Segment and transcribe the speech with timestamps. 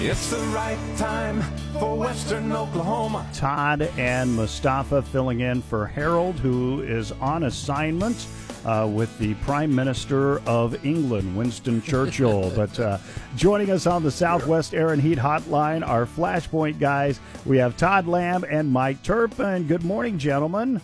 [0.00, 1.42] It's the right time
[1.72, 3.28] for Western Oklahoma.
[3.34, 8.28] Todd and Mustafa filling in for Harold, who is on assignment
[8.64, 12.52] uh, with the Prime Minister of England, Winston Churchill.
[12.54, 12.98] but uh,
[13.34, 18.06] joining us on the Southwest Air and Heat Hotline, our Flashpoint guys, we have Todd
[18.06, 19.66] Lamb and Mike Turpen.
[19.66, 20.80] Good morning, gentlemen.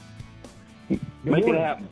[1.22, 1.88] Make it happen.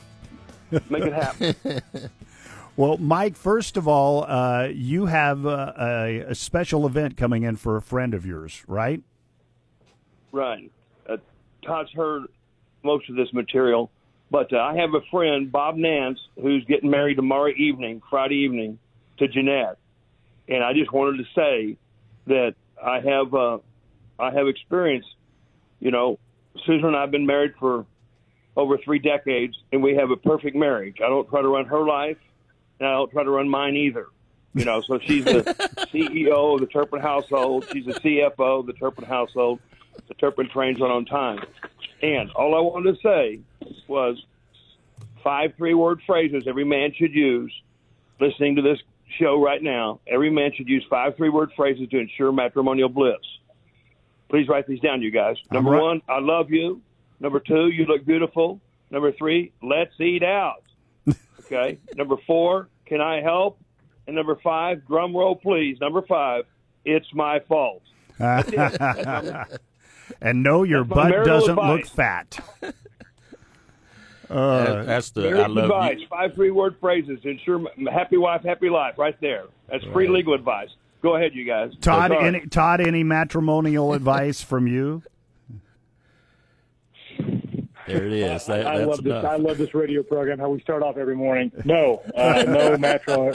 [0.90, 1.54] Make it happen.
[2.74, 7.56] Well, Mike, first of all, uh, you have uh, a, a, special event coming in
[7.56, 9.02] for a friend of yours, right?
[10.32, 10.72] Right.
[11.06, 11.18] Uh,
[11.66, 12.24] Todd's heard
[12.82, 13.90] most of this material,
[14.30, 18.78] but uh, I have a friend, Bob Nance, who's getting married tomorrow evening, Friday evening,
[19.18, 19.76] to Jeanette,
[20.48, 21.76] and I just wanted to say
[22.26, 23.58] that I have uh,
[24.18, 25.04] I have experience.
[25.78, 26.18] You know,
[26.64, 27.84] Susan and I have been married for
[28.56, 30.96] over three decades, and we have a perfect marriage.
[31.04, 32.16] I don't try to run her life
[32.82, 34.08] and I don't try to run mine either.
[34.54, 35.42] You know, so she's the
[35.94, 37.64] CEO of the Turpen household.
[37.72, 39.60] She's the CFO of the Turpen household.
[40.08, 41.44] The Turpen trains run on time.
[42.02, 43.40] And all I wanted to say
[43.86, 44.22] was
[45.22, 47.52] five three word phrases every man should use
[48.20, 48.78] listening to this
[49.16, 50.00] show right now.
[50.08, 53.20] Every man should use five three word phrases to ensure matrimonial bliss.
[54.28, 55.36] Please write these down, you guys.
[55.52, 55.82] Number right.
[55.82, 56.82] one, I love you.
[57.20, 58.60] Number two, you look beautiful.
[58.90, 60.64] Number three, let's eat out.
[61.52, 61.78] Okay.
[61.96, 63.58] Number four, can I help?
[64.06, 65.78] And number five, drum roll, please.
[65.80, 66.44] Number five,
[66.84, 67.82] it's my fault.
[68.18, 69.52] and
[70.42, 71.78] no, your butt doesn't advice.
[71.78, 72.38] look fat.
[74.30, 75.98] Uh, that's the I love advice.
[75.98, 76.06] You.
[76.08, 77.18] Five three word phrases.
[77.22, 78.96] Ensure happy wife, happy life.
[78.96, 79.44] Right there.
[79.68, 80.14] That's free right.
[80.14, 80.70] legal advice.
[81.02, 81.72] Go ahead, you guys.
[81.82, 85.02] Todd, any Todd, any matrimonial advice from you?
[87.86, 88.46] There it is.
[88.46, 89.22] That, I, I love enough.
[89.22, 89.30] this.
[89.30, 90.38] I love this radio program.
[90.38, 91.50] How we start off every morning.
[91.64, 93.32] No, uh, no metro.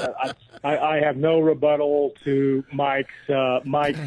[0.63, 3.99] I, I, have no rebuttal to Mike's uh, Mike's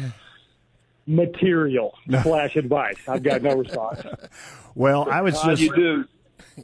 [1.05, 2.97] material slash advice.
[3.07, 4.01] I've got no response.
[4.73, 5.61] Well, I was just.
[5.61, 6.05] You do.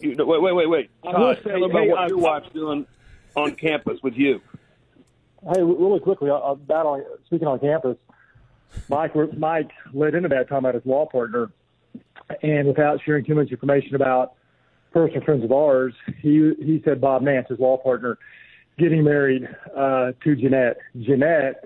[0.01, 0.90] You, wait, wait, wait, wait.
[1.03, 2.85] Todd, say, tell about hey, what I, your wife's doing
[3.35, 4.41] on campus with you.
[5.44, 7.97] Hey, really quickly, about on, speaking on campus,
[8.90, 11.51] Mike Mike led into that talking about his law partner
[12.41, 14.34] and without sharing too much information about
[14.91, 18.18] personal friends of ours, he he said Bob Nance, his law partner,
[18.78, 20.78] getting married uh, to Jeanette.
[21.00, 21.63] Jeanette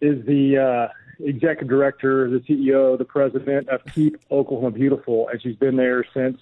[0.00, 0.92] is the uh,
[1.24, 6.38] executive director, the CEO, the president of Keep Oklahoma Beautiful, and she's been there since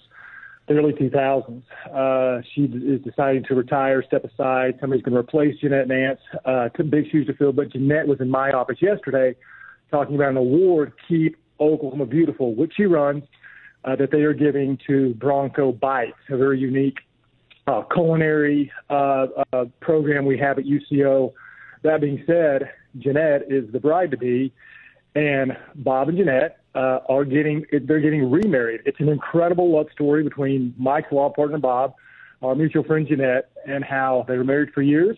[0.67, 1.61] the early 2000s.
[1.93, 4.77] Uh, she is deciding to retire, step aside.
[4.79, 6.21] Somebody's going to replace Jeanette Nance.
[6.45, 9.35] Uh, big shoes to fill, but Jeanette was in my office yesterday
[9.91, 13.23] talking about an award, Keep Oklahoma Beautiful, which she runs
[13.85, 16.99] uh, that they are giving to Bronco Bites, a very unique
[17.67, 21.33] uh, culinary uh, uh, program we have at UCO.
[21.83, 24.53] That being said, Jeanette is the bride to be,
[25.15, 28.81] and Bob and Jeanette uh, are getting they're getting remarried.
[28.85, 31.93] It's an incredible love story between Mike's law partner Bob,
[32.41, 35.17] our mutual friend Jeanette, and how they were married for years,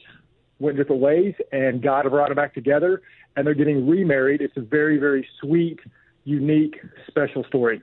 [0.60, 3.02] went different ways, and God brought them back together,
[3.36, 4.42] and they're getting remarried.
[4.42, 5.80] It's a very very sweet,
[6.26, 6.76] unique,
[7.08, 7.82] special story.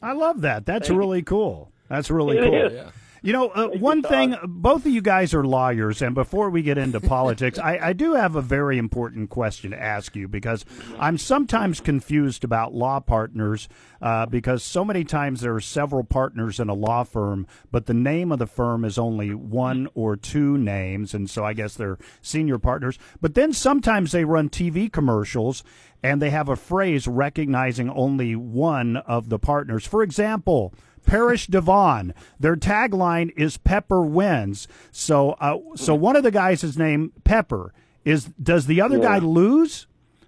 [0.00, 0.64] I love that.
[0.64, 1.24] That's Thank really you.
[1.24, 1.72] cool.
[1.88, 2.72] That's really it cool.
[2.72, 2.90] Yeah.
[3.22, 6.78] You know, uh, one thing, both of you guys are lawyers, and before we get
[6.78, 10.64] into politics, I, I, do have a very important question to ask you because
[10.98, 13.68] I'm sometimes confused about law partners
[14.00, 17.92] uh, because so many times there are several partners in a law firm, but the
[17.92, 21.98] name of the firm is only one or two names, and so I guess they're
[22.22, 22.98] senior partners.
[23.20, 25.62] But then sometimes they run TV commercials
[26.02, 29.86] and they have a phrase recognizing only one of the partners.
[29.86, 30.72] For example,
[31.06, 32.14] Parrish DeVaughn.
[32.38, 37.72] Their tagline is "Pepper wins." So, uh, so one of the guys is named Pepper.
[38.04, 39.04] Is does the other yeah.
[39.04, 39.86] guy lose?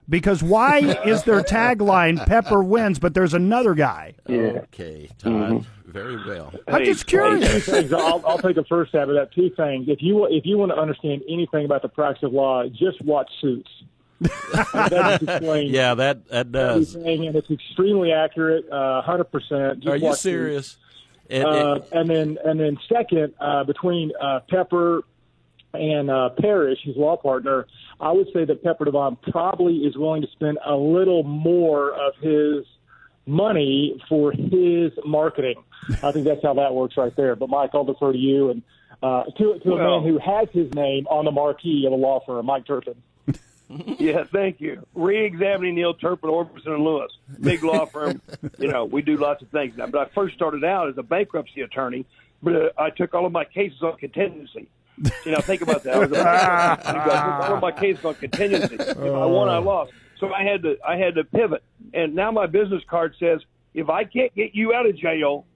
[0.08, 2.98] Because why is their tagline "Pepper wins"?
[2.98, 4.14] But there's another guy.
[4.28, 4.36] Yeah.
[4.36, 5.32] Okay, Todd.
[5.32, 5.90] Mm-hmm.
[5.92, 6.52] Very well.
[6.66, 7.66] I'm just curious.
[7.66, 9.32] Hey, I'll, I'll, take a first stab at that.
[9.34, 9.88] Two things.
[9.88, 13.30] If you if you want to understand anything about the practice of law, just watch
[13.40, 13.70] Suits.
[14.22, 16.94] That yeah, that that does.
[16.94, 19.86] and it's extremely accurate, uh, hundred uh, percent.
[19.86, 20.76] Are you serious?
[21.30, 25.02] And, uh, and, then and then second, uh, between uh, Pepper
[25.72, 27.66] and uh, Parrish, his law partner,
[28.00, 32.14] I would say that Pepper DeVaughn probably is willing to spend a little more of
[32.20, 32.66] his
[33.24, 35.62] money for his marketing.
[36.02, 37.34] I think that's how that works right there.
[37.34, 38.62] But Mike, I'll defer to you and
[39.02, 41.96] uh, to, to well, a man who has his name on the marquee of a
[41.96, 42.94] law firm, Mike Turpen.
[43.98, 44.86] yeah, thank you.
[44.94, 48.20] Re-examining Neal Turpen, Orbison and Lewis, big law firm.
[48.58, 49.86] you know, we do lots of things now.
[49.86, 52.06] But I first started out as a bankruptcy attorney,
[52.42, 54.68] but uh, I took all of my cases on contingency.
[55.24, 55.94] You know, think about that.
[55.94, 58.76] I, was a I all of my cases on contingency.
[58.78, 59.92] If I won, I lost.
[60.20, 63.40] So I had to I had to pivot, and now my business card says
[63.74, 65.46] if I can't get you out of jail,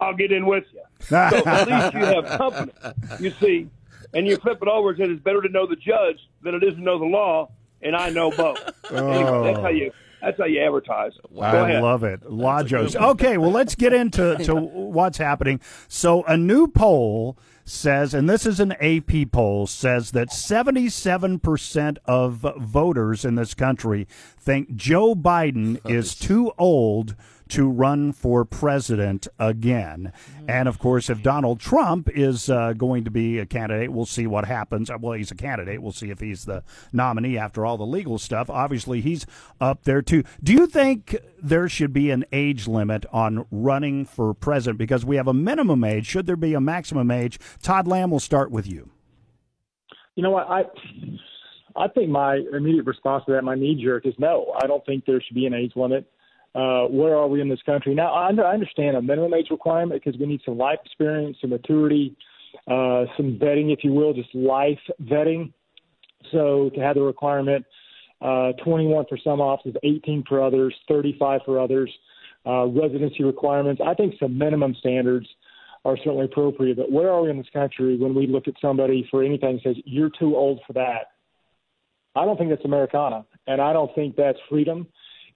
[0.00, 0.80] I'll get in with you.
[1.00, 2.72] So at least you have company.
[3.20, 3.68] You see,
[4.14, 6.62] and you flip it over and say it's better to know the judge than it
[6.62, 7.50] is to know the law,
[7.80, 8.58] and I know both.
[8.90, 9.10] Oh.
[9.10, 11.12] Anyway, that's how you that's how you advertise.
[11.30, 11.64] Wow.
[11.64, 12.22] I love it.
[12.22, 12.94] Lajos.
[12.94, 15.60] Okay, well, let's get into to what's happening.
[15.88, 22.46] So, a new poll says, and this is an AP poll, says that 77% of
[22.58, 24.06] voters in this country
[24.42, 27.14] think Joe Biden is too old
[27.52, 30.10] to run for president again.
[30.48, 34.26] And of course, if Donald Trump is uh, going to be a candidate, we'll see
[34.26, 34.90] what happens.
[35.00, 35.82] Well, he's a candidate.
[35.82, 38.48] We'll see if he's the nominee after all the legal stuff.
[38.48, 39.26] Obviously, he's
[39.60, 40.24] up there too.
[40.42, 44.78] Do you think there should be an age limit on running for president?
[44.78, 46.06] Because we have a minimum age.
[46.06, 47.38] Should there be a maximum age?
[47.62, 48.88] Todd Lamb will start with you.
[50.14, 50.46] You know what?
[50.48, 50.64] I.
[51.76, 54.54] I think my immediate response to that, my knee jerk, is no.
[54.62, 56.06] I don't think there should be an age limit
[56.54, 57.94] uh, where are we in this country?
[57.94, 62.14] Now, I understand a minimum age requirement because we need some life experience, some maturity,
[62.68, 65.52] uh, some vetting, if you will, just life vetting.
[66.30, 67.64] So to have the requirement,
[68.20, 71.90] uh, 21 for some offices, 18 for others, 35 for others,
[72.46, 73.80] uh, residency requirements.
[73.84, 75.26] I think some minimum standards
[75.84, 76.76] are certainly appropriate.
[76.76, 79.74] But where are we in this country when we look at somebody for anything that
[79.74, 81.11] says you're too old for that?
[82.14, 84.86] I don't think that's Americana, and I don't think that's freedom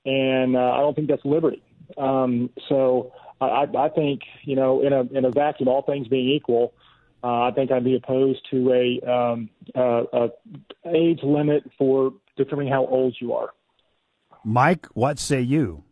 [0.06, 1.62] and uh, I don't think that's liberty.
[1.98, 6.28] Um, so I, I think you know, in a in a vacuum, all things being
[6.28, 6.72] equal,
[7.22, 10.28] uh, I think I'd be opposed to a, um, uh, a
[10.86, 13.50] age limit for determining how old you are.
[14.44, 15.82] Mike, what say you?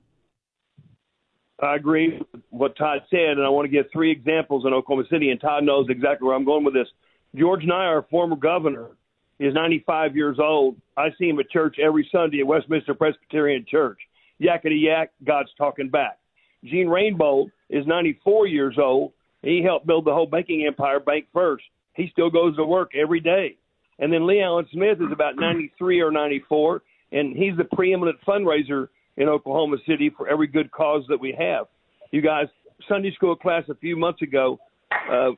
[1.61, 5.09] I agree with what Todd said, and I want to give three examples in Oklahoma
[5.11, 6.89] City, and Todd knows exactly where I'm going with this.
[7.35, 8.91] George Nigh, our former governor,
[9.39, 10.77] is 95 years old.
[10.97, 13.99] I see him at church every Sunday at Westminster Presbyterian Church.
[14.41, 16.19] Yakety yak, God's talking back.
[16.65, 19.13] Gene Rainbolt is 94 years old.
[19.43, 21.59] He helped build the whole banking empire, BancFirst.
[21.95, 23.57] He still goes to work every day.
[23.99, 26.83] And then Lee Allen Smith is about 93 or 94,
[27.13, 31.67] and he's the preeminent fundraiser in Oklahoma City for every good cause that we have.
[32.11, 32.47] You guys,
[32.89, 34.59] Sunday school class a few months ago,
[34.91, 35.31] uh,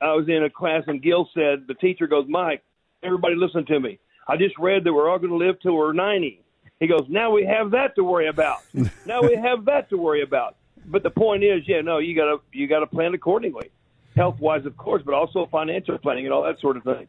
[0.00, 2.62] I was in a class and Gil said, the teacher goes, Mike,
[3.02, 3.98] everybody listen to me.
[4.28, 6.42] I just read that we're all going to live till we're 90.
[6.80, 8.62] He goes, now we have that to worry about.
[9.06, 10.56] now we have that to worry about.
[10.84, 13.70] But the point is, yeah, no, you got to you got to plan accordingly,
[14.16, 17.06] health wise, of course, but also financial planning and all that sort of thing.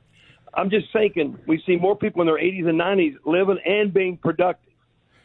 [0.54, 4.18] I'm just thinking we see more people in their 80s and 90s living and being
[4.18, 4.74] productive.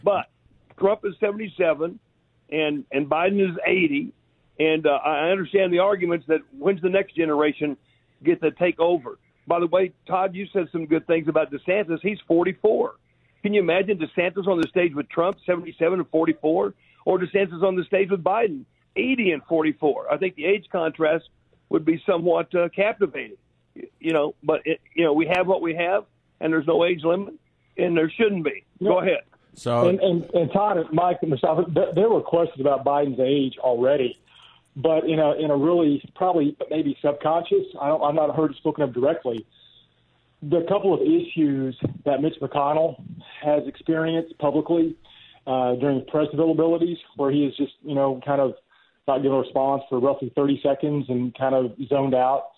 [0.02, 0.30] But
[0.78, 2.00] Trump is 77,
[2.50, 4.12] and and Biden is 80,
[4.58, 7.76] and uh, I understand the arguments that when's the next generation
[8.24, 9.18] get to take over.
[9.48, 12.00] By the way, Todd, you said some good things about DeSantis.
[12.02, 12.94] He's 44.
[13.42, 16.74] Can you imagine DeSantis on the stage with Trump, 77 and 44,
[17.06, 18.64] or DeSantis on the stage with Biden,
[18.94, 20.12] 80 and 44?
[20.12, 21.30] I think the age contrast
[21.70, 23.38] would be somewhat uh, captivating.
[24.00, 26.04] You know, but it, you know we have what we have,
[26.40, 27.34] and there's no age limit,
[27.76, 28.64] and there shouldn't be.
[28.82, 29.22] Go ahead.
[29.54, 34.18] So and, and, and Todd, Mike, and Mustafa, there were questions about Biden's age already
[34.78, 37.66] but in a in a really probably maybe subconscious.
[37.80, 39.44] I don't, I'm not heard spoken of directly.
[40.40, 43.02] The couple of issues that Mitch McConnell
[43.42, 44.96] has experienced publicly
[45.46, 48.54] uh, during press availabilities, where he is just you know kind of
[49.08, 52.50] not giving a response for roughly 30 seconds and kind of zoned out.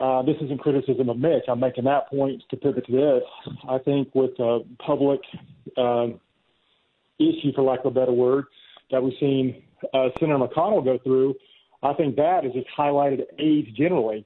[0.00, 1.44] Uh, this isn't criticism of Mitch.
[1.48, 3.54] I'm making that point to pivot to this.
[3.68, 5.20] I think with a public
[5.76, 6.06] uh,
[7.18, 8.46] issue, for lack of a better word,
[8.90, 9.62] that we've seen
[9.94, 11.34] uh, Senator McConnell go through,
[11.82, 14.24] I think that has just highlighted age generally.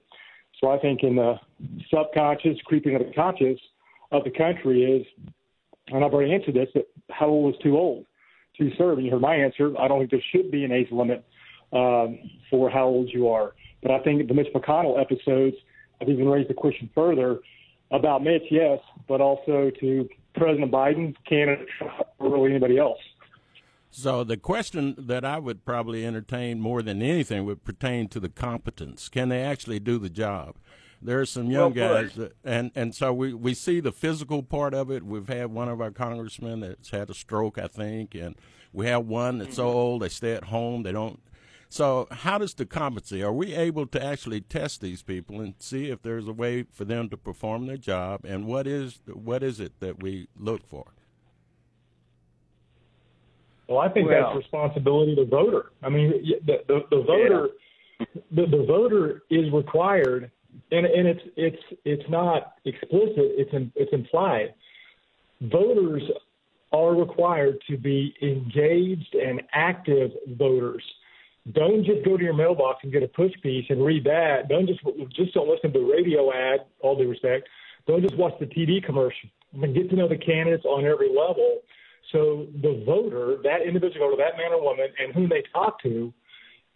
[0.61, 1.35] So I think in the
[1.91, 3.59] subconscious, creeping into the conscious
[4.13, 5.07] of the country is,
[5.89, 8.07] and I've already answered this, that how old is too old
[8.59, 8.99] to serve?
[8.99, 9.73] And you heard my answer.
[9.79, 11.25] I don't think there should be an age limit
[11.73, 12.19] um,
[12.51, 13.55] for how old you are.
[13.83, 15.57] But I think the Mitch McConnell episodes
[16.01, 17.39] have even raised the question further
[17.91, 21.63] about Mitch, yes, but also to President Biden, Canada,
[22.19, 22.99] or really anybody else.
[23.99, 28.29] So the question that I would probably entertain more than anything would pertain to the
[28.29, 29.09] competence.
[29.09, 30.57] Can they actually do the job?
[31.01, 34.43] There are some young well, guys, that, and and so we we see the physical
[34.43, 35.03] part of it.
[35.03, 38.35] We've had one of our congressmen that's had a stroke, I think, and
[38.71, 39.77] we have one that's so mm-hmm.
[39.77, 40.83] old they stay at home.
[40.83, 41.19] They don't.
[41.71, 43.23] So how does the competency?
[43.23, 46.85] Are we able to actually test these people and see if there's a way for
[46.85, 48.27] them to perform their job?
[48.27, 50.93] And what is what is it that we look for?
[53.69, 55.73] Well, I think well, that's responsibility of the voter.
[55.83, 56.13] I mean,
[56.45, 57.49] the the, the voter,
[57.99, 58.07] yeah.
[58.31, 60.31] the, the voter is required,
[60.71, 63.17] and and it's it's it's not explicit.
[63.17, 64.55] It's in, it's implied.
[65.41, 66.03] Voters
[66.73, 70.83] are required to be engaged and active voters.
[71.53, 74.49] Don't just go to your mailbox and get a push piece and read that.
[74.49, 74.81] Don't just
[75.15, 76.67] just don't listen to the radio ad.
[76.81, 77.49] All due respect,
[77.87, 79.29] don't just watch the TV commercial.
[79.55, 81.63] I mean, get to know the candidates on every level.
[82.13, 86.13] So the voter, that individual voter, that man or woman, and whom they talk to,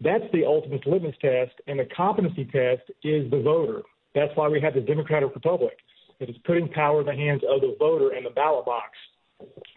[0.01, 1.53] that's the ultimate litmus test.
[1.67, 3.83] And the competency test is the voter.
[4.15, 5.77] That's why we have the Democratic Republic.
[6.19, 8.91] It is putting power in the hands of the voter and the ballot box.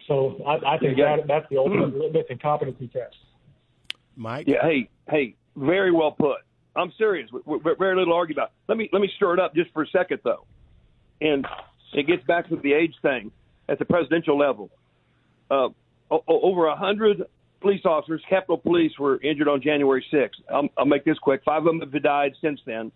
[0.07, 3.15] So I, I think that that's the ultimate litmus and competency test.
[4.15, 4.47] Mike.
[4.47, 4.57] Yeah.
[4.61, 6.39] Hey, hey, very well put.
[6.75, 7.29] I'm serious.
[7.31, 8.51] We're, we're very little argue about.
[8.67, 10.45] Let me let me stir it up just for a second though,
[11.21, 11.45] and
[11.93, 13.31] it gets back to the age thing
[13.69, 14.69] at the presidential level.
[15.53, 15.69] Uh,
[16.27, 17.23] over a hundred
[17.61, 20.29] police officers, Capitol Police, were injured on January 6th.
[20.51, 21.41] I'll, I'll make this quick.
[21.43, 22.91] Five of them have died since then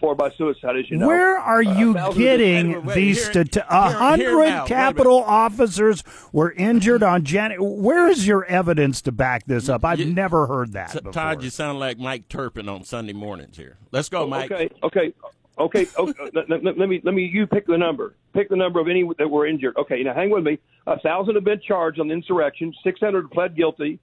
[0.00, 1.06] four by suicide, as you know.
[1.06, 3.66] Where are uh, you getting these statistics?
[3.68, 7.62] A hundred Capitol officers were injured on January.
[7.62, 9.84] Where is your evidence to back this up?
[9.84, 10.92] I've you, never heard that.
[10.92, 11.12] before.
[11.12, 13.76] Todd, you sound like Mike Turpen on Sunday mornings here.
[13.90, 14.50] Let's go, Mike.
[14.50, 15.14] Okay, okay.
[15.58, 18.14] Okay, okay let, let, let, me let me you pick the number.
[18.32, 19.76] Pick the number of any that were injured.
[19.76, 20.58] Okay, now hang with me.
[20.86, 22.72] A thousand have been charged on the insurrection.
[22.84, 23.98] Six hundred pled guilty,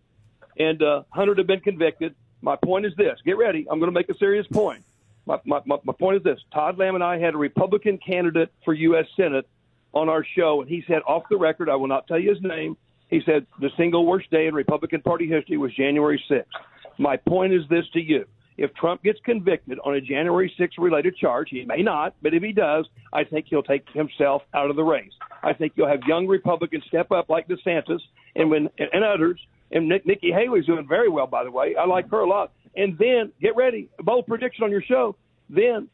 [0.58, 2.16] and uh, hundred have been convicted.
[2.42, 3.66] My point is this: get ready.
[3.70, 4.84] I'm going to make a serious point
[5.26, 8.74] my, my, my point is this Todd Lamb and I had a Republican candidate for
[8.74, 9.06] U.S.
[9.16, 9.48] Senate
[9.94, 12.42] on our show, and he said off the record, I will not tell you his
[12.42, 12.78] name.
[13.10, 16.46] He said the single worst day in Republican Party history was January 6th.
[16.98, 18.26] My point is this to you.
[18.58, 22.42] If Trump gets convicted on a January 6th related charge, he may not, but if
[22.42, 25.12] he does, I think he'll take himself out of the race.
[25.44, 28.00] I think you'll have young Republicans step up like DeSantis
[28.36, 29.40] and when and others.
[29.72, 31.76] And Nikki Haley's doing very well, by the way.
[31.76, 32.54] I like her a lot.
[32.78, 35.16] And then get ready, bold prediction on your show.
[35.50, 35.90] Then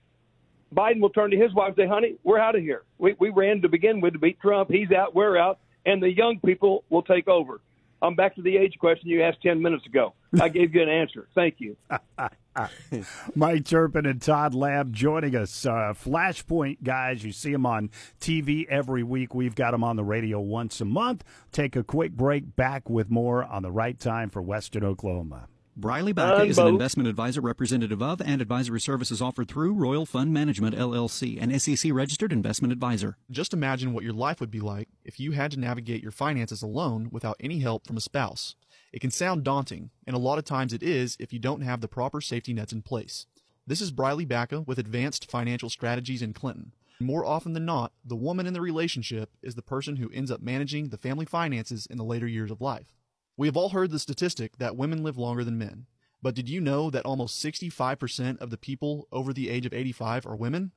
[0.73, 2.83] Biden will turn to his wife and say, "Honey, we're out of here.
[2.97, 4.69] We we ran to begin with to beat Trump.
[4.69, 5.13] He's out.
[5.13, 7.59] We're out." And the young people will take over.
[8.01, 10.13] I'm back to the age question you asked ten minutes ago.
[10.39, 11.27] I gave you an answer.
[11.35, 11.75] Thank you.
[13.35, 15.65] Mike Turpin and Todd Lamb joining us.
[15.65, 17.89] Uh, Flashpoint guys, you see them on
[18.19, 19.33] TV every week.
[19.33, 21.23] We've got them on the radio once a month.
[21.51, 22.55] Take a quick break.
[22.55, 25.47] Back with more on the right time for Western Oklahoma.
[25.81, 30.31] Briley Baca is an investment advisor representative of and advisory services offered through Royal Fund
[30.31, 33.17] Management LLC, an SEC registered investment advisor.
[33.31, 36.61] Just imagine what your life would be like if you had to navigate your finances
[36.61, 38.53] alone without any help from a spouse.
[38.93, 41.81] It can sound daunting, and a lot of times it is if you don't have
[41.81, 43.25] the proper safety nets in place.
[43.65, 46.73] This is Briley Baca with Advanced Financial Strategies in Clinton.
[46.99, 50.43] More often than not, the woman in the relationship is the person who ends up
[50.43, 52.93] managing the family finances in the later years of life.
[53.41, 55.87] We have all heard the statistic that women live longer than men.
[56.21, 60.27] But did you know that almost 65% of the people over the age of 85
[60.27, 60.73] are women?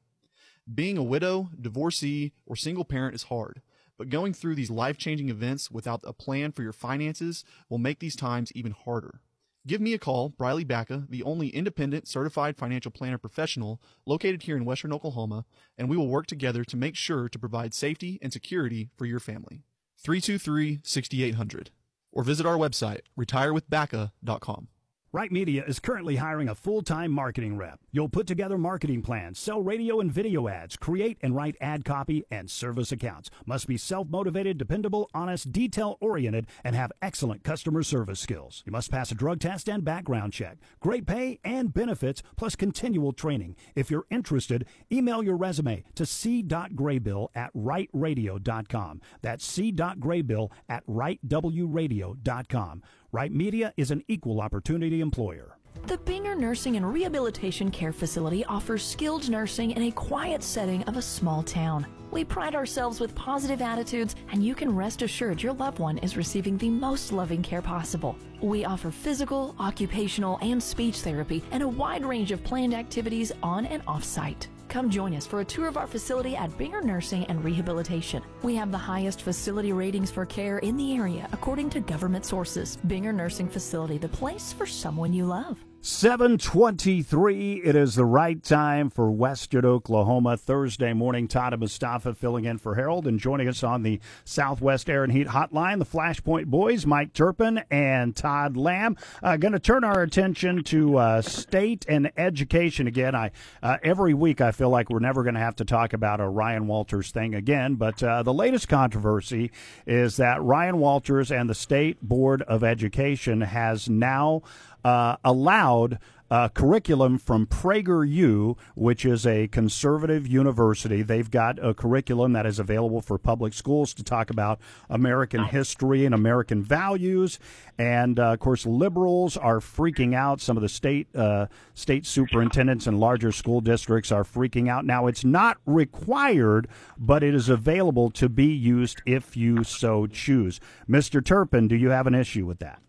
[0.75, 3.61] Being a widow, divorcee, or single parent is hard,
[3.99, 7.99] but going through these life changing events without a plan for your finances will make
[7.99, 9.21] these times even harder.
[9.67, 14.57] Give me a call, Briley Baca, the only independent certified financial planner professional located here
[14.57, 15.45] in Western Oklahoma,
[15.77, 19.21] and we will work together to make sure to provide safety and security for your
[19.21, 19.65] family.
[19.99, 21.71] 323 6800
[22.15, 24.69] or visit our website, retirewithbaca.com.
[25.15, 27.79] Right Media is currently hiring a full time marketing rep.
[27.93, 32.25] You'll put together marketing plans, sell radio and video ads, create and write ad copy,
[32.33, 33.31] and service accounts.
[33.47, 38.65] Must be self motivated, dependable, honest, detail oriented, and have excellent customer service skills.
[38.67, 40.59] You must pass a drug test and background check.
[40.81, 43.55] Great pay and benefits, plus continual training.
[43.77, 49.01] If you're interested, email your resume to c.graybill at rightradio.com.
[49.23, 52.83] That's c.graybill at rightwradio.com.
[53.15, 55.57] Right Media is an equal opportunity employer.
[55.87, 60.97] The Binger Nursing and Rehabilitation Care Facility offers skilled nursing in a quiet setting of
[60.97, 61.87] a small town.
[62.11, 66.17] We pride ourselves with positive attitudes, and you can rest assured your loved one is
[66.17, 68.17] receiving the most loving care possible.
[68.43, 73.65] We offer physical, occupational, and speech therapy and a wide range of planned activities on
[73.67, 74.49] and off site.
[74.75, 78.25] Come join us for a tour of our facility at Binger Nursing and Rehabilitation.
[78.43, 82.77] We have the highest facility ratings for care in the area according to government sources.
[82.89, 85.65] Binger Nursing Facility, the place for someone you love.
[85.87, 87.61] 723.
[87.63, 90.39] It is the right time for Western Oklahoma.
[90.39, 95.05] Thursday morning, Todd Mustafa filling in for Harold and joining us on the Southwest Air
[95.05, 98.97] and Heat Hotline, the Flashpoint Boys, Mike Turpen and Todd Lamb.
[99.23, 103.15] Uh, Going to turn our attention to uh, state and education again.
[103.15, 106.19] I uh, Every week I feel like we're never going to have to talk about
[106.19, 109.51] a Ryan Walters thing again, but uh, the latest controversy
[109.87, 114.41] is that Ryan Walters and the State Board of Education has now
[114.85, 115.99] uh, allowed
[116.31, 121.03] uh, curriculum from PragerU, which is a conservative university.
[121.03, 126.05] They've got a curriculum that is available for public schools to talk about American history
[126.05, 127.39] and American values.
[127.79, 130.41] And uh, of course, liberals are freaking out.
[130.41, 134.85] Some of the state uh, state superintendents and larger school districts are freaking out.
[134.85, 140.59] Now, it's not required, but it is available to be used if you so choose.
[140.89, 141.21] Mr.
[141.21, 142.81] Turpen, do you have an issue with that?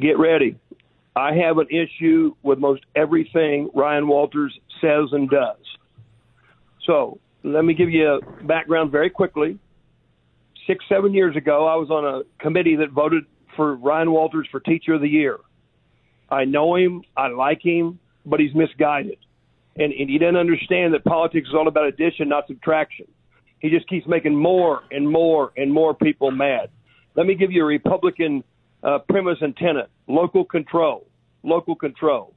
[0.00, 0.58] Get ready.
[1.16, 5.56] I have an issue with most everything Ryan Walters says and does.
[6.86, 9.58] So let me give you a background very quickly.
[10.66, 13.24] Six, seven years ago, I was on a committee that voted
[13.56, 15.38] for Ryan Walters for Teacher of the Year.
[16.30, 19.18] I know him, I like him, but he's misguided.
[19.76, 23.06] And, and he doesn't understand that politics is all about addition, not subtraction.
[23.60, 26.70] He just keeps making more and more and more people mad.
[27.16, 28.44] Let me give you a Republican
[28.82, 31.06] uh, premise and tenet local control.
[31.42, 32.34] Local control.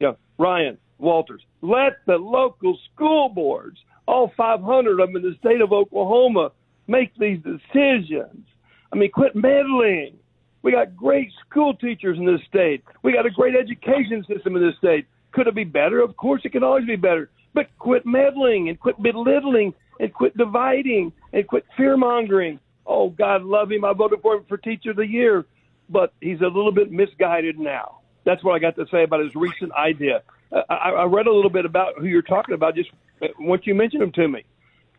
[0.00, 5.60] Yeah, Ryan Walters, let the local school boards, all 500 of them in the state
[5.60, 6.50] of Oklahoma,
[6.86, 8.46] make these decisions.
[8.92, 10.16] I mean, quit meddling.
[10.62, 12.84] We got great school teachers in this state.
[13.02, 15.06] We got a great education system in this state.
[15.32, 16.00] Could it be better?
[16.00, 17.30] Of course, it can always be better.
[17.54, 22.60] But quit meddling and quit belittling and quit dividing and quit fear mongering.
[22.86, 23.84] Oh, God love him.
[23.84, 25.46] I voted for him for Teacher of the Year
[25.92, 27.98] but he's a little bit misguided now.
[28.24, 30.22] That's what I got to say about his recent idea.
[30.52, 32.90] I, I read a little bit about who you're talking about just
[33.38, 34.44] once you mentioned him to me,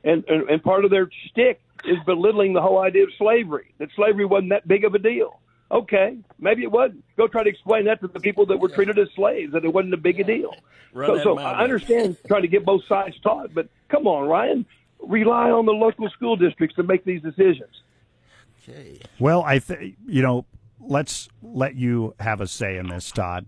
[0.04, 3.74] and and, and part of their shtick is belittling the whole idea of slavery.
[3.78, 5.40] That slavery wasn't that big of a deal.
[5.72, 7.04] Okay, maybe it wasn't.
[7.18, 9.74] Go try to explain that to the people that were treated as slaves that it
[9.74, 10.56] wasn't a big a deal.
[10.94, 14.66] so, so I understand trying to get both sides taught, but come on, Ryan,
[15.02, 17.82] rely on the local school districts to make these decisions.
[18.62, 19.00] Okay.
[19.20, 20.46] Well, I think you know
[20.88, 23.46] let's let you have a say in this, Todd.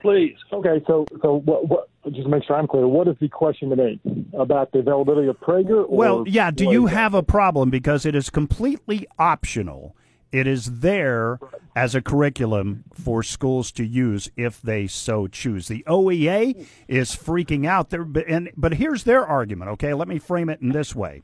[0.00, 0.36] Please.
[0.52, 2.86] Okay, so so what, what just make sure I'm clear.
[2.86, 4.00] What is the question to me
[4.38, 5.88] about the availability of Prager?
[5.88, 6.50] well, yeah.
[6.50, 9.96] Do you have a problem because it is completely optional?
[10.32, 11.38] It is there
[11.74, 15.68] as a curriculum for schools to use if they so choose.
[15.68, 19.70] The OEA is freaking out there, but, and, but here's their argument.
[19.72, 21.22] Okay, let me frame it in this way: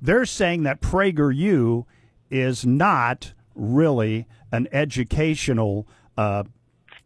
[0.00, 1.86] They're saying that PragerU
[2.30, 6.44] is not really an educational uh,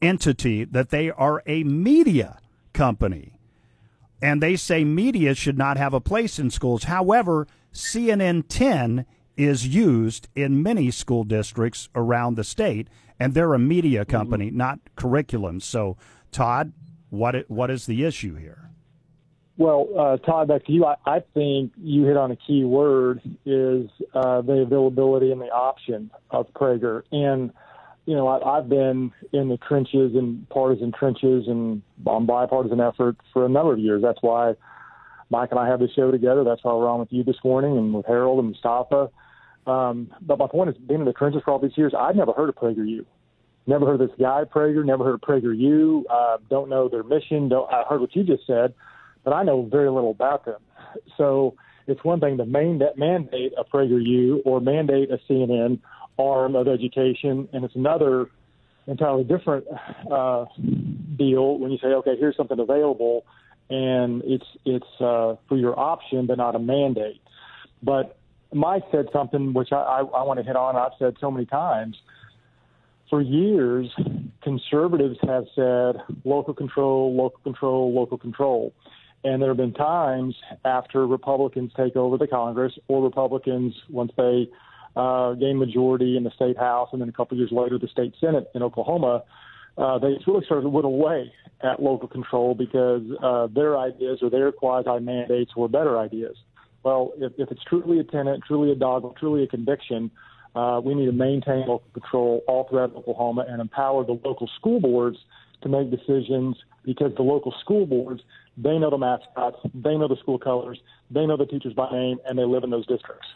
[0.03, 2.39] entity, that they are a media
[2.73, 3.39] company.
[4.23, 6.85] And they say media should not have a place in schools.
[6.85, 13.59] However, CNN 10 is used in many school districts around the state, and they're a
[13.59, 14.59] media company, mm-hmm.
[14.59, 15.61] not curriculum.
[15.61, 15.97] So,
[16.31, 16.73] Todd,
[17.09, 18.70] what what is the issue here?
[19.61, 20.87] Well, uh, Todd, back to you.
[20.87, 25.51] I, I think you hit on a key word is uh, the availability and the
[25.51, 27.03] option of Prager.
[27.13, 27.53] And,
[28.07, 33.19] you know, I, I've been in the trenches and partisan trenches and on bipartisan effort
[33.35, 34.01] for a number of years.
[34.01, 34.55] That's why
[35.29, 36.43] Mike and I have this show together.
[36.43, 39.11] That's why we're on with you this morning and with Harold and Mustafa.
[39.67, 42.33] Um, but my point is, being in the trenches for all these years, I'd never
[42.33, 43.05] heard of PragerU.
[43.67, 44.87] Never heard of this guy Prager.
[44.87, 46.05] Never heard of PragerU.
[46.09, 47.51] Uh, don't know their mission.
[47.51, 47.71] Don't.
[47.71, 48.73] I heard what you just said
[49.25, 50.61] but I know very little about them.
[51.17, 51.55] So
[51.87, 55.81] it's one thing to mandate a PragerU or mandate a CNN
[56.19, 58.31] arm of education, and it's another
[58.87, 59.67] entirely different
[60.11, 60.45] uh,
[61.17, 63.25] deal when you say, okay, here's something available,
[63.69, 67.21] and it's it's uh, for your option, but not a mandate.
[67.83, 68.17] But
[68.53, 70.77] Mike said something which I, I, I want to hit on.
[70.77, 71.97] I've said so many times.
[73.09, 73.93] For years,
[74.43, 78.73] conservatives have said local control, local control, local control.
[79.23, 84.49] And there have been times after Republicans take over the Congress or Republicans, once they
[84.97, 88.15] uh, gain majority in the state House and then a couple years later the state
[88.21, 89.23] Senate in Oklahoma,
[89.77, 94.31] uh, they really started to whittle away at local control because uh, their ideas or
[94.31, 96.37] their quasi mandates were better ideas.
[96.83, 100.11] Well, if, if it's truly a tenet, truly a dogma, truly a conviction,
[100.55, 104.81] uh, we need to maintain local control all throughout Oklahoma and empower the local school
[104.81, 105.19] boards
[105.63, 108.23] to make decisions because the local school boards
[108.63, 110.79] they know the mascots, they know the school colors,
[111.11, 113.27] they know the teachers by name, and they live in those districts.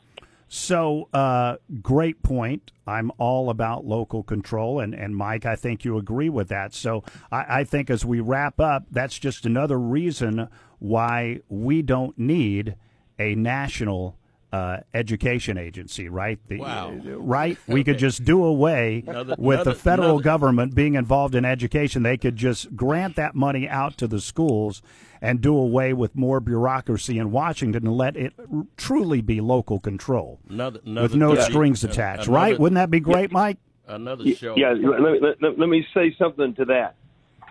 [0.47, 2.71] So, uh, great point.
[2.87, 6.75] I'm all about local control, and, and Mike, I think you agree with that.
[6.75, 12.17] So, I, I think as we wrap up, that's just another reason why we don't
[12.19, 12.77] need
[13.19, 14.19] a national
[14.55, 16.39] uh, education agency, right?
[16.47, 16.93] The, wow.
[16.93, 17.59] Right?
[17.67, 20.23] We could just do away another, with another, the federal another.
[20.23, 22.05] government being involved in education.
[22.05, 24.81] They could just grant that money out to the schools
[25.21, 28.33] and do away with more bureaucracy in Washington and let it
[28.77, 32.57] truly be local control with no strings attached, right?
[32.57, 33.59] Wouldn't that be great, Mike?
[33.89, 34.55] another show.
[34.57, 36.95] Yeah, let, let, let, let me say something to that,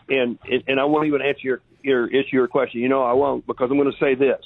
[0.10, 2.80] and and I won't even answer your your issue or question.
[2.80, 4.42] You know, I won't because I'm going to say this.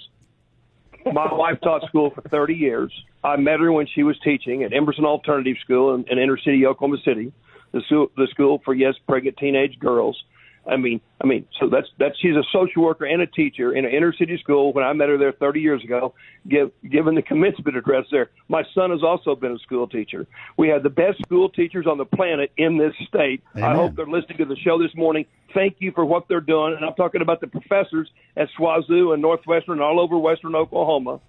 [1.14, 2.92] My wife taught school for 30 years.
[3.24, 6.66] I met her when she was teaching at Emerson Alternative School in, in inner city
[6.66, 7.32] Oklahoma City,
[7.72, 10.22] the school, the school for yes pregnant teenage girls.
[10.68, 13.86] I mean, I mean, so that's that's she's a social worker and a teacher in
[13.86, 14.74] an inner city school.
[14.74, 16.14] When I met her there 30 years ago,
[16.48, 20.28] give, given the commencement address there, my son has also been a school teacher.
[20.58, 23.42] We have the best school teachers on the planet in this state.
[23.56, 23.70] Amen.
[23.70, 25.26] I hope they're listening to the show this morning.
[25.54, 29.22] Thank you for what they're doing, and I'm talking about the professors at SWOSU and
[29.22, 31.22] Northwestern and all over Western Oklahoma.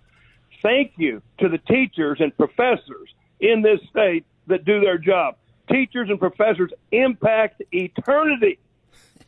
[0.62, 5.36] Thank you to the teachers and professors in this state that do their job.
[5.70, 8.58] Teachers and professors impact eternity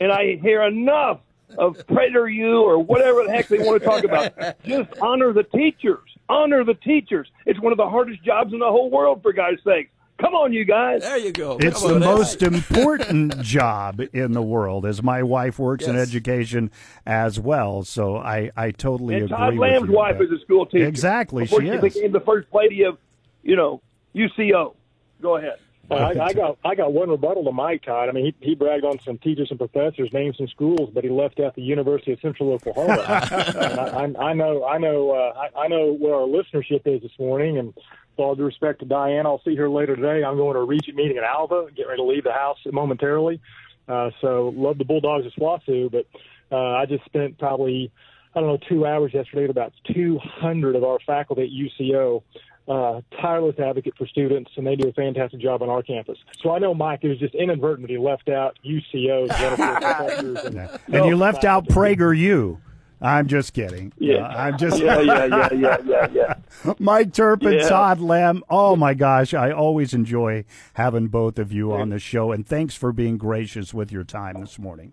[0.00, 1.20] and I hear enough
[1.58, 4.62] of PragerU or whatever the heck they want to talk about.
[4.64, 6.08] Just honor the teachers.
[6.28, 7.28] Honor the teachers.
[7.46, 9.90] It's one of the hardest jobs in the whole world, for God's sake.
[10.20, 11.00] Come on, you guys.
[11.00, 11.56] There you go.
[11.58, 15.90] It's the most important job in the world, as my wife works yes.
[15.90, 16.70] in education
[17.06, 17.82] as well.
[17.84, 19.36] So I, I totally and agree.
[19.36, 20.86] Todd Lamb's wife is a school teacher.
[20.86, 21.80] Exactly, Before she, she is.
[21.80, 22.98] became the first lady of,
[23.42, 23.80] you know,
[24.14, 24.74] UCO.
[25.22, 25.56] Go ahead.
[25.90, 28.08] I, I got I got one rebuttal to Mike Todd.
[28.08, 31.10] I mean, he, he bragged on some teachers and professors, names and schools, but he
[31.10, 33.02] left out the University of Central Oklahoma.
[33.08, 37.18] I, I, I know I know uh, I, I know where our listenership is this
[37.18, 40.24] morning, and with all due respect to Diane, I'll see her later today.
[40.24, 43.40] I'm going to a regent meeting in Alva, getting ready to leave the house momentarily.
[43.88, 46.06] Uh, so love the Bulldogs of SWOSU, but
[46.52, 47.90] uh, I just spent probably
[48.34, 52.22] I don't know two hours yesterday with about 200 of our faculty at UCO
[52.70, 56.16] uh, tireless advocate for students, and they do a fantastic job on our campus.
[56.40, 60.56] So I know Mike, it was just inadvertent that he left out UCO, professors, and,
[60.56, 62.58] and no, you left out PragerU.
[63.02, 63.92] I'm just kidding.
[63.98, 64.78] Yeah, uh, I'm just.
[64.78, 66.74] yeah, yeah, yeah, yeah, yeah, yeah.
[66.78, 67.68] Mike Turpen, yeah.
[67.68, 68.44] Todd Lamb.
[68.48, 72.76] Oh my gosh, I always enjoy having both of you on the show, and thanks
[72.76, 74.92] for being gracious with your time this morning.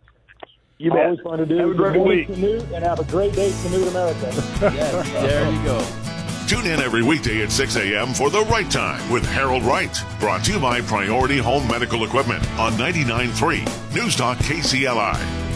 [0.79, 1.05] You bet.
[1.05, 1.57] Always fun to do.
[1.57, 2.29] Have a great week.
[2.29, 4.31] and have a great day, Canute America.
[4.61, 6.16] yes, there you go.
[6.47, 8.13] Tune in every weekday at 6 a.m.
[8.13, 9.93] for The Right Time with Harold Wright.
[10.17, 15.46] Brought to you by Priority Home Medical Equipment on 99.3 News Talk KCLI.